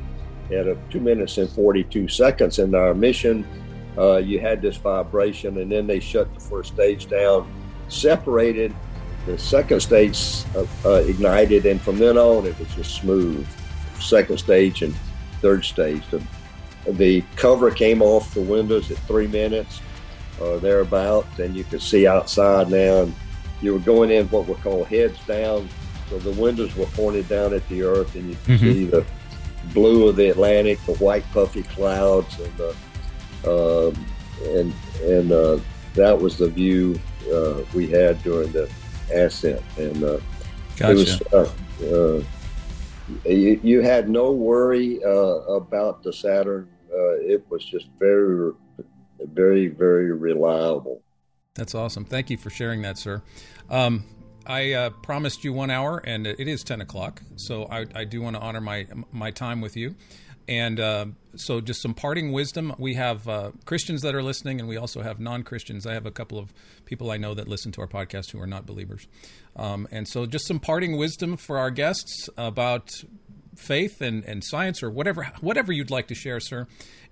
at 0.53 0.67
a 0.69 0.77
two 0.91 1.01
minutes 1.01 1.39
and 1.39 1.49
42 1.49 2.09
seconds. 2.09 2.59
In 2.59 2.75
our 2.75 2.93
mission, 2.93 3.47
uh, 3.97 4.19
you 4.19 4.39
had 4.39 4.61
this 4.61 4.77
vibration, 4.77 5.57
and 5.57 5.73
then 5.73 5.87
they 5.87 5.99
shut 5.99 6.33
the 6.35 6.41
first 6.41 6.75
stage 6.75 7.09
down, 7.09 7.51
separated. 7.89 8.75
The 9.25 9.39
second 9.39 9.81
stage 9.81 10.45
uh, 10.55 10.67
uh 10.85 11.05
ignited, 11.07 11.65
and 11.65 11.81
from 11.81 11.97
then 11.97 12.19
on, 12.19 12.45
it 12.45 12.59
was 12.59 12.69
just 12.75 12.97
smooth. 12.97 13.47
Second 13.99 14.37
stage 14.37 14.83
and 14.83 14.95
third 15.41 15.65
stage. 15.65 16.03
The, 16.11 16.23
the 16.87 17.23
cover 17.35 17.71
came 17.71 18.03
off 18.03 18.35
the 18.35 18.43
windows 18.43 18.91
at 18.91 18.99
three 18.99 19.27
minutes 19.27 19.81
or 20.41 20.59
thereabouts, 20.59 21.39
and 21.39 21.57
you 21.57 21.65
could 21.65 21.83
see 21.83 22.07
outside 22.07 22.71
now. 22.71 23.03
And 23.03 23.15
you 23.63 23.73
were 23.73 23.81
going 23.81 24.11
in 24.11 24.27
what 24.29 24.47
we 24.47 24.55
call 24.57 24.85
heads 24.85 25.19
down, 25.27 25.69
so 26.11 26.19
the 26.19 26.33
windows 26.41 26.75
were 26.77 26.87
pointed 26.87 27.29
down 27.29 27.55
at 27.55 27.67
the 27.69 27.83
earth, 27.83 28.15
and 28.15 28.31
you 28.31 28.37
could 28.45 28.61
mm-hmm. 28.61 28.73
see 28.73 28.85
the 28.87 29.05
blue 29.73 30.09
of 30.09 30.17
the 30.17 30.29
Atlantic, 30.29 30.79
the 30.87 30.95
white 30.95 31.25
puffy 31.33 31.63
clouds, 31.63 32.39
and 32.39 32.57
the 32.57 32.77
um, 33.47 34.07
and 34.45 34.75
and 35.03 35.33
uh, 35.33 35.59
that 35.95 36.19
was 36.19 36.39
the 36.39 36.49
view 36.49 36.99
uh, 37.33 37.63
we 37.75 37.87
had 37.87 38.23
during 38.23 38.51
the 38.53 38.71
ascent, 39.13 39.63
and 39.79 40.03
uh, 40.03 40.19
gotcha. 40.77 40.93
it 40.93 40.95
was. 40.95 41.23
Uh, 41.33 41.53
uh, 41.85 42.23
you, 43.25 43.61
you, 43.63 43.81
had 43.83 44.11
no 44.11 44.33
worry 44.33 44.99
uh, 45.05 45.09
about 45.47 46.03
the 46.03 46.13
Saturn. 46.13 46.69
it 46.91 47.45
was 47.49 47.65
just 47.65 47.87
very 48.01 48.53
very, 49.21 49.69
very 49.69 50.13
reliable. 50.13 51.03
That's 51.55 51.75
awesome. 51.75 52.05
Thank 52.05 52.31
you 52.31 52.37
for 52.37 52.51
sharing 52.51 52.83
that, 52.83 52.99
sir. 52.99 53.23
Um, 53.71 54.05
I 54.47 54.73
uh, 54.73 54.91
promised 54.91 55.43
you 55.43 55.53
one 55.53 55.71
hour, 55.71 55.99
and 55.99 56.27
it 56.27 56.47
is 56.47 56.63
ten 56.63 56.81
o'clock. 56.81 57.23
So 57.37 57.65
I, 57.65 57.87
I 57.95 58.05
do 58.05 58.21
want 58.21 58.37
to 58.37 58.43
honor 58.43 58.61
my 58.61 58.87
my 59.11 59.31
time 59.31 59.61
with 59.61 59.77
you. 59.77 59.97
And 60.49 60.79
uh, 60.79 61.07
so, 61.35 61.61
just 61.61 61.83
some 61.83 61.95
parting 61.95 62.31
wisdom. 62.31 62.75
We 62.79 62.95
have 62.95 63.27
uh, 63.29 63.51
Christians 63.65 64.03
that 64.03 64.15
are 64.15 64.23
listening, 64.23 64.61
and 64.61 64.69
we 64.69 64.77
also 64.77 65.03
have 65.03 65.19
non 65.19 65.43
Christians. 65.43 65.87
I 65.87 65.95
have 65.95 66.07
a 66.07 66.11
couple 66.11 66.39
of 66.39 66.53
people 66.85 67.11
I 67.11 67.17
know 67.17 67.35
that 67.35 67.49
listen 67.49 67.73
to 67.73 67.81
our 67.81 67.89
podcast 67.89 68.31
who 68.31 68.41
are 68.41 68.47
not 68.47 68.65
believers. 68.65 69.09
Um, 69.57 69.89
and 69.91 70.07
so, 70.07 70.25
just 70.25 70.47
some 70.47 70.61
parting 70.61 70.97
wisdom 70.97 71.37
for 71.37 71.59
our 71.59 71.71
guests 71.71 72.29
about 72.37 72.91
faith 73.57 74.01
and, 74.01 74.25
and 74.25 74.45
science, 74.45 74.83
or 74.83 74.91
whatever 74.91 75.25
whatever 75.41 75.73
you'd 75.73 75.91
like 75.91 76.07
to 76.09 76.15
share, 76.15 76.39
sir. 76.39 76.69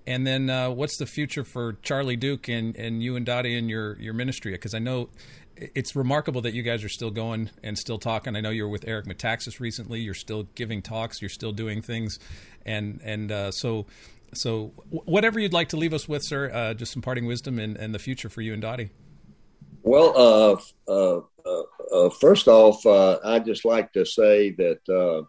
And 0.07 0.25
then, 0.25 0.49
uh, 0.49 0.69
what's 0.69 0.97
the 0.97 1.05
future 1.05 1.43
for 1.43 1.73
Charlie 1.81 2.15
Duke 2.15 2.47
and, 2.47 2.75
and 2.75 3.01
you 3.01 3.15
and 3.15 3.25
Dottie 3.25 3.57
and 3.57 3.69
your 3.69 3.99
your 3.99 4.13
ministry? 4.13 4.51
Because 4.51 4.75
I 4.75 4.79
know 4.79 5.09
it's 5.57 5.95
remarkable 5.95 6.41
that 6.41 6.53
you 6.53 6.63
guys 6.63 6.83
are 6.83 6.89
still 6.89 7.11
going 7.11 7.49
and 7.63 7.77
still 7.77 7.97
talking. 7.97 8.35
I 8.35 8.41
know 8.41 8.49
you're 8.49 8.67
with 8.67 8.87
Eric 8.87 9.05
Metaxas 9.05 9.59
recently. 9.59 10.01
You're 10.01 10.13
still 10.13 10.43
giving 10.55 10.81
talks. 10.81 11.21
You're 11.21 11.29
still 11.29 11.51
doing 11.51 11.81
things, 11.81 12.19
and 12.65 13.01
and 13.03 13.31
uh, 13.31 13.51
so 13.51 13.85
so 14.33 14.73
whatever 14.89 15.39
you'd 15.39 15.53
like 15.53 15.69
to 15.69 15.77
leave 15.77 15.93
us 15.93 16.07
with, 16.07 16.23
sir. 16.23 16.51
Uh, 16.51 16.73
just 16.73 16.91
some 16.91 17.01
parting 17.01 17.25
wisdom 17.25 17.59
and, 17.59 17.77
and 17.77 17.95
the 17.95 17.99
future 17.99 18.29
for 18.29 18.41
you 18.41 18.53
and 18.53 18.61
Dottie. 18.61 18.89
Well, 19.83 20.13
uh, 20.87 20.91
uh, 20.91 21.21
uh, 21.45 21.63
uh 21.93 22.09
first 22.09 22.47
off, 22.47 22.85
I'd 23.25 23.45
just 23.45 23.65
like 23.65 23.93
to 23.93 24.05
say 24.05 24.51
that 24.51 25.25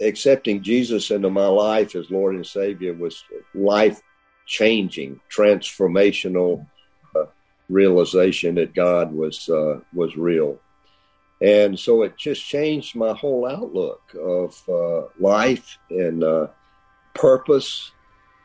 accepting 0.00 0.62
Jesus 0.62 1.10
into 1.10 1.30
my 1.30 1.46
life 1.46 1.94
as 1.94 2.10
Lord 2.10 2.34
and 2.34 2.46
Savior 2.46 2.94
was 2.94 3.22
life 3.54 4.00
changing, 4.46 5.20
transformational 5.34 6.66
uh, 7.14 7.26
realization 7.68 8.54
that 8.56 8.74
God 8.74 9.12
was 9.12 9.48
uh, 9.48 9.80
was 9.94 10.16
real, 10.16 10.58
and 11.40 11.78
so 11.78 12.02
it 12.02 12.16
just 12.16 12.44
changed 12.44 12.96
my 12.96 13.12
whole 13.14 13.46
outlook 13.46 14.02
of 14.20 14.60
uh, 14.68 15.08
life 15.18 15.78
and 15.90 16.24
uh, 16.24 16.48
purpose 17.14 17.92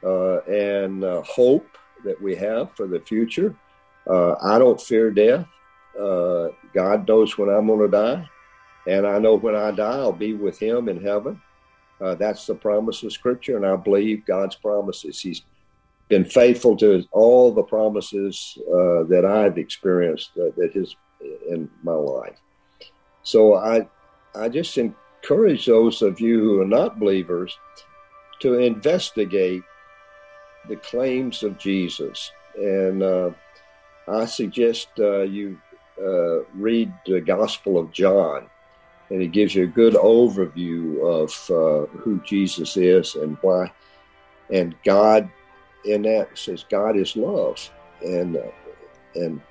uh, 0.03 0.41
and 0.41 1.03
uh, 1.03 1.21
hope 1.23 1.77
that 2.03 2.21
we 2.21 2.35
have 2.35 2.71
for 2.75 2.87
the 2.87 2.99
future. 3.01 3.55
I 4.07 4.59
don't 4.59 4.79
fear 4.79 5.09
death. 5.09 5.47
God 5.97 7.07
knows 7.07 7.35
when 7.37 7.49
I'm 7.49 7.65
going 7.65 7.79
to 7.79 7.87
die. 7.87 8.29
And 8.87 9.07
I 9.07 9.19
know 9.19 9.35
when 9.35 9.55
I 9.55 9.71
die, 9.71 9.97
I'll 9.97 10.11
be 10.11 10.33
with 10.33 10.59
him 10.59 10.89
in 10.89 11.01
heaven. 11.01 11.41
Uh, 11.99 12.15
that's 12.15 12.45
the 12.45 12.55
promise 12.55 13.03
of 13.03 13.13
Scripture, 13.13 13.55
and 13.55 13.65
I 13.65 13.75
believe 13.77 14.25
God's 14.25 14.55
promises. 14.55 15.21
He's 15.21 15.41
been 16.09 16.25
faithful 16.25 16.75
to 16.77 17.03
all 17.11 17.51
the 17.51 17.63
promises 17.63 18.57
uh, 18.67 19.03
that 19.03 19.23
I've 19.25 19.57
experienced 19.57 20.31
uh, 20.37 20.51
that 20.57 20.71
His 20.73 20.95
in 21.49 21.69
my 21.83 21.93
life. 21.93 22.37
So 23.23 23.55
I, 23.55 23.87
I 24.35 24.49
just 24.49 24.77
encourage 24.77 25.65
those 25.65 26.01
of 26.01 26.19
you 26.19 26.39
who 26.39 26.61
are 26.61 26.67
not 26.67 26.99
believers 26.99 27.57
to 28.41 28.59
investigate 28.59 29.63
the 30.67 30.75
claims 30.75 31.41
of 31.43 31.57
Jesus. 31.57 32.31
And 32.55 33.01
uh, 33.01 33.31
I 34.07 34.25
suggest 34.25 34.89
uh, 34.99 35.21
you 35.21 35.59
uh, 35.99 36.43
read 36.53 36.93
the 37.05 37.21
Gospel 37.21 37.77
of 37.77 37.91
John, 37.91 38.49
and 39.09 39.21
it 39.21 39.31
gives 39.31 39.55
you 39.55 39.63
a 39.63 39.67
good 39.67 39.93
overview 39.93 41.01
of 41.03 41.31
uh, 41.51 41.85
who 41.97 42.19
Jesus 42.21 42.75
is 42.77 43.15
and 43.15 43.37
why. 43.41 43.71
And 44.51 44.75
God, 44.83 45.29
in 45.85 46.03
that, 46.03 46.37
says 46.37 46.65
God 46.69 46.97
is 46.97 47.15
love, 47.15 47.69
and 48.01 48.37
uh, 48.37 48.51
and 49.15 49.41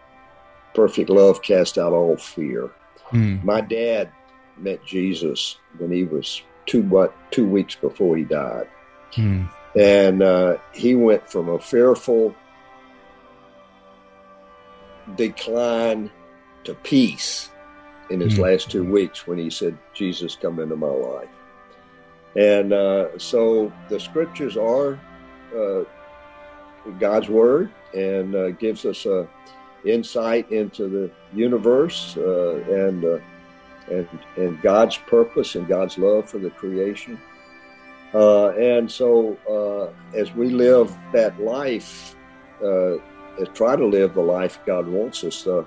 perfect 0.75 1.11
love 1.11 1.43
casts 1.43 1.79
out 1.79 1.93
all 1.93 2.17
fear. 2.17 2.71
Mm. 3.11 3.43
My 3.45 3.61
dad 3.61 4.11
met 4.57 4.85
Jesus 4.85 5.59
when 5.79 5.91
he 5.91 6.05
was 6.05 6.43
two 6.67 6.83
what 6.83 7.15
two 7.31 7.47
weeks 7.47 7.75
before 7.75 8.17
he 8.17 8.25
died, 8.25 8.69
mm. 9.13 9.49
and 9.77 10.23
uh, 10.23 10.57
he 10.73 10.95
went 10.95 11.29
from 11.29 11.49
a 11.49 11.59
fearful 11.59 12.35
decline 15.17 16.11
to 16.65 16.75
peace 16.77 17.51
in 18.11 18.21
his 18.21 18.35
mm. 18.35 18.41
last 18.41 18.71
two 18.71 18.85
weeks 18.85 19.27
when 19.27 19.39
he 19.39 19.51
said, 19.51 19.77
"Jesus, 19.93 20.37
come 20.37 20.61
into 20.61 20.77
my 20.77 20.87
life." 20.87 21.29
And 22.37 22.73
uh, 22.73 23.19
so 23.19 23.73
the 23.89 24.01
scriptures 24.01 24.57
are 24.57 24.99
uh, 25.57 25.85
God's 26.99 27.29
word 27.29 27.71
and 27.95 28.35
uh, 28.35 28.51
gives 28.51 28.85
us 28.85 29.07
a 29.07 29.29
insight 29.85 30.51
into 30.51 30.89
the 30.89 31.11
universe 31.33 32.17
uh, 32.17 32.57
and 32.71 33.05
uh, 33.05 33.19
and 33.91 34.09
and 34.37 34.61
God's 34.63 34.97
purpose 34.97 35.55
and 35.55 35.69
God's 35.69 35.99
love 35.99 36.29
for 36.29 36.39
the 36.39 36.51
creation. 36.51 37.21
Uh, 38.15 38.51
and 38.51 38.91
so, 38.91 39.37
uh, 39.51 40.17
as 40.17 40.33
we 40.35 40.49
live 40.49 40.95
that 41.13 41.39
life, 41.41 42.15
uh, 42.65 42.95
try 43.55 43.75
to 43.75 43.85
live 43.85 44.15
the 44.15 44.23
life 44.23 44.61
God 44.65 44.87
wants 44.87 45.25
us, 45.25 45.47
uh, 45.49 45.65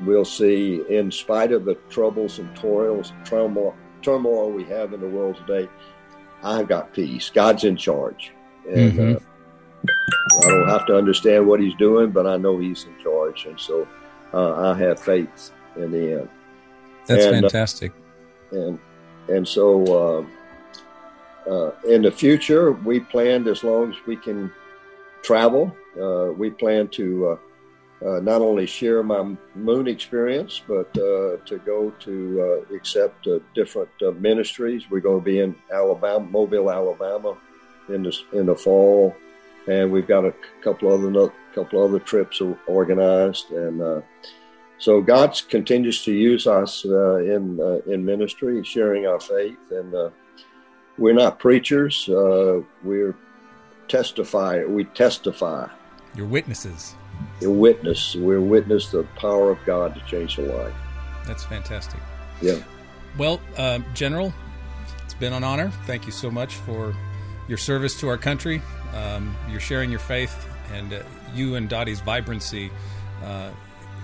we'll 0.00 0.24
see, 0.24 0.82
in 0.88 1.10
spite 1.10 1.52
of 1.52 1.64
the 1.64 1.74
troubles 1.90 2.38
and 2.38 2.54
toils, 2.56 3.12
turmoil, 3.24 3.74
turmoil 4.02 4.50
we 4.50 4.64
have 4.64 4.92
in 4.92 5.00
the 5.00 5.08
world 5.08 5.36
today, 5.46 5.68
I've 6.42 6.68
got 6.68 6.92
peace. 6.92 7.30
God's 7.30 7.64
in 7.64 7.76
charge, 7.76 8.32
and 8.68 8.92
mm-hmm. 8.92 9.24
I 10.44 10.48
don't 10.48 10.68
have 10.68 10.86
to 10.86 10.96
understand 10.96 11.46
what 11.46 11.60
He's 11.60 11.74
doing, 11.74 12.10
but 12.10 12.26
I 12.26 12.36
know 12.36 12.58
He's 12.58 12.84
in 12.84 13.02
charge, 13.02 13.46
and 13.46 13.58
so 13.58 13.86
uh, 14.32 14.72
I 14.72 14.78
have 14.78 15.00
faith 15.00 15.52
in 15.76 15.90
the 15.90 16.20
end. 16.20 16.28
That's 17.06 17.24
and, 17.24 17.36
uh, 17.36 17.40
fantastic. 17.48 17.92
Uh, 18.52 18.56
and 18.56 18.78
and 19.28 19.48
so 19.48 20.26
uh, 21.46 21.50
uh, 21.50 21.72
in 21.88 22.02
the 22.02 22.10
future, 22.10 22.72
we 22.72 23.00
planned 23.00 23.48
as 23.48 23.64
long 23.64 23.90
as 23.90 23.96
we 24.06 24.16
can 24.16 24.52
travel. 25.22 25.74
Uh, 26.00 26.32
we 26.32 26.50
plan 26.50 26.88
to 26.88 27.38
uh, 28.04 28.20
not 28.20 28.42
only 28.42 28.66
share 28.66 29.02
my 29.02 29.36
moon 29.54 29.88
experience, 29.88 30.60
but 30.66 30.92
to 30.94 31.60
go 31.64 31.90
to 32.00 32.66
accept 32.74 33.28
different 33.54 33.90
ministries. 34.20 34.84
We're 34.90 35.00
going 35.00 35.20
to 35.20 35.24
be 35.24 35.40
in 35.40 35.54
Alabama, 35.72 36.24
Mobile, 36.24 36.70
Alabama, 36.70 37.36
in 37.88 38.02
the 38.02 38.12
in 38.32 38.46
the 38.46 38.56
fall, 38.56 39.14
and 39.68 39.90
we've 39.90 40.08
got 40.08 40.24
a 40.24 40.34
couple 40.62 40.92
other 40.92 41.32
couple 41.54 41.82
other 41.82 41.98
trips 41.98 42.42
organized 42.66 43.50
and 43.50 44.02
so 44.78 45.00
God 45.00 45.40
continues 45.48 46.04
to 46.04 46.12
use 46.12 46.46
us 46.46 46.84
uh, 46.84 47.16
in 47.16 47.58
uh, 47.60 47.90
in 47.90 48.04
ministry, 48.04 48.62
sharing 48.62 49.06
our 49.06 49.20
faith, 49.20 49.58
and 49.70 49.94
uh, 49.94 50.10
we're 50.98 51.14
not 51.14 51.38
preachers. 51.38 52.08
Uh, 52.08 52.60
we're 52.84 53.16
testify. 53.88 54.64
We 54.64 54.84
testify. 54.84 55.68
You're 56.14 56.26
witnesses. 56.26 56.94
You're 57.40 57.52
witness. 57.52 58.14
We're 58.14 58.40
witness 58.40 58.90
the 58.90 59.04
power 59.16 59.50
of 59.50 59.58
God 59.64 59.94
to 59.94 60.00
change 60.06 60.38
a 60.38 60.42
life. 60.42 60.74
That's 61.26 61.44
fantastic. 61.44 62.00
Yeah. 62.40 62.58
Well, 63.18 63.40
uh, 63.56 63.80
General, 63.94 64.32
it's 65.04 65.14
been 65.14 65.32
an 65.32 65.44
honor. 65.44 65.70
Thank 65.86 66.06
you 66.06 66.12
so 66.12 66.30
much 66.30 66.54
for 66.54 66.94
your 67.48 67.58
service 67.58 67.98
to 68.00 68.08
our 68.08 68.18
country. 68.18 68.62
Um, 68.94 69.36
you're 69.50 69.60
sharing 69.60 69.90
your 69.90 70.00
faith, 70.00 70.46
and 70.72 70.92
uh, 70.92 71.02
you 71.34 71.56
and 71.56 71.68
Dottie's 71.68 72.00
vibrancy 72.00 72.70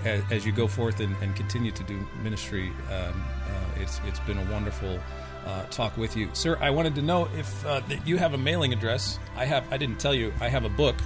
as, 0.04 0.22
as 0.30 0.46
you 0.46 0.52
go 0.52 0.66
forth 0.66 1.00
and, 1.00 1.14
and, 1.22 1.34
continue 1.36 1.70
to 1.70 1.82
do 1.84 2.06
ministry. 2.22 2.68
Um, 2.90 3.24
uh, 3.48 3.80
it's 3.80 4.00
it's 4.06 4.20
been 4.20 4.38
a 4.38 4.52
wonderful 4.52 4.98
uh, 5.46 5.64
talk 5.66 5.96
with 5.96 6.16
you, 6.16 6.28
sir. 6.32 6.58
I 6.60 6.70
wanted 6.70 6.94
to 6.96 7.02
know 7.02 7.28
if 7.36 7.66
uh, 7.66 7.80
that 7.88 8.06
you 8.06 8.16
have 8.16 8.34
a 8.34 8.38
mailing 8.38 8.72
address. 8.72 9.18
I 9.36 9.44
have. 9.44 9.64
I 9.72 9.76
didn't 9.76 9.98
tell 9.98 10.14
you. 10.14 10.32
I 10.40 10.48
have 10.48 10.64
a 10.64 10.68
book 10.68 10.96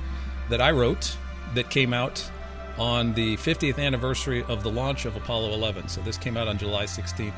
that 0.48 0.60
I 0.60 0.70
wrote 0.70 1.16
that 1.54 1.70
came 1.70 1.92
out 1.92 2.24
on 2.78 3.14
the 3.14 3.36
50th 3.38 3.78
anniversary 3.78 4.44
of 4.44 4.62
the 4.62 4.70
launch 4.70 5.04
of 5.06 5.16
Apollo 5.16 5.52
11. 5.54 5.88
So 5.88 6.00
this 6.02 6.18
came 6.18 6.36
out 6.36 6.48
on 6.48 6.58
July 6.58 6.84
16th, 6.84 7.32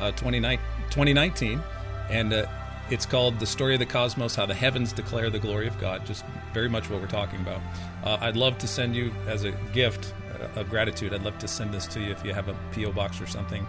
uh, 0.00 0.12
2019, 0.12 1.62
and 2.10 2.32
uh, 2.32 2.46
it's 2.90 3.06
called 3.06 3.38
The 3.40 3.46
Story 3.46 3.74
of 3.74 3.80
the 3.80 3.86
Cosmos 3.86 4.34
How 4.34 4.44
the 4.44 4.54
Heavens 4.54 4.92
Declare 4.92 5.30
the 5.30 5.38
Glory 5.38 5.66
of 5.66 5.78
God, 5.80 6.04
just 6.04 6.24
very 6.52 6.68
much 6.68 6.90
what 6.90 7.00
we're 7.00 7.06
talking 7.06 7.40
about. 7.40 7.60
Uh, 8.04 8.18
I'd 8.20 8.36
love 8.36 8.58
to 8.58 8.68
send 8.68 8.94
you 8.94 9.12
as 9.26 9.44
a 9.44 9.52
gift 9.72 10.12
of 10.56 10.68
gratitude. 10.68 11.14
I'd 11.14 11.22
love 11.22 11.38
to 11.38 11.48
send 11.48 11.72
this 11.72 11.86
to 11.88 12.00
you 12.00 12.10
if 12.10 12.24
you 12.24 12.32
have 12.34 12.48
a 12.48 12.56
PO 12.72 12.92
box 12.92 13.20
or 13.20 13.26
something, 13.26 13.66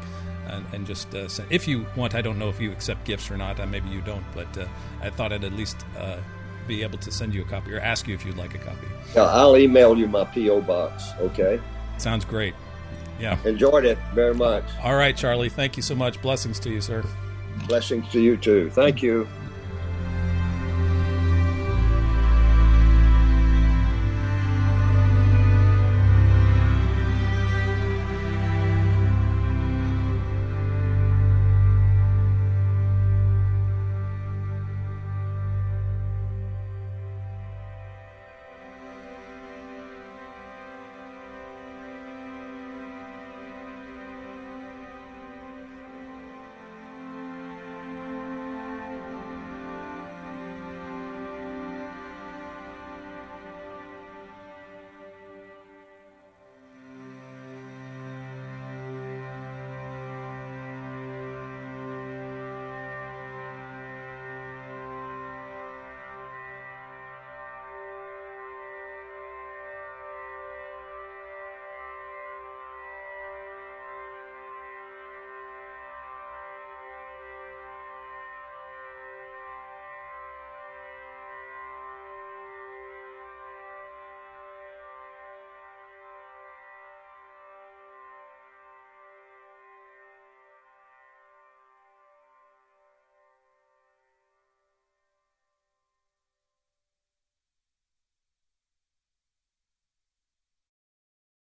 and, 0.47 0.65
and 0.73 0.86
just 0.86 1.13
uh, 1.15 1.27
send, 1.27 1.51
if 1.51 1.67
you 1.67 1.86
want. 1.95 2.15
I 2.15 2.21
don't 2.21 2.38
know 2.39 2.49
if 2.49 2.60
you 2.60 2.71
accept 2.71 3.06
gifts 3.06 3.32
or 3.32 3.38
not. 3.38 3.60
Uh, 3.60 3.65
maybe 3.65 3.89
you 3.89 4.01
don't, 4.01 4.25
but 4.34 4.58
uh, 4.58 4.67
I 5.01 5.10
thought 5.10 5.32
I'd 5.32 5.43
at 5.43 5.53
least 5.53 5.77
uh, 5.97 6.17
be 6.67 6.84
able 6.84 6.97
to 6.99 7.12
send 7.12 7.34
you 7.34 7.41
a 7.41 7.45
copy 7.45 7.73
or 7.73 7.80
ask 7.80 8.08
you 8.08 8.13
if 8.15 8.26
you'd 8.26 8.38
like 8.38 8.56
a 8.56 8.60
copy. 8.60 8.88
Yeah, 9.15 9.23
I'll 9.23 9.58
email 9.58 9.97
you 9.97 10.08
my 10.08 10.26
PO 10.26 10.62
box. 10.62 11.12
Okay. 11.19 11.60
Sounds 11.97 12.26
great. 12.26 12.54
Yeah. 13.19 13.38
Enjoyed 13.45 13.86
it 13.86 13.97
very 14.13 14.34
much. 14.34 14.63
All 14.82 14.95
right, 14.95 15.15
Charlie. 15.15 15.49
Thank 15.49 15.78
you 15.78 15.84
so 15.84 15.95
much. 15.95 16.21
Blessings 16.21 16.60
to 16.62 16.69
you, 16.69 16.82
sir. 16.82 17.04
Blessings 17.67 18.10
to 18.12 18.19
you 18.19 18.38
too. 18.38 18.69
Thank 18.71 19.04
you. 19.04 19.28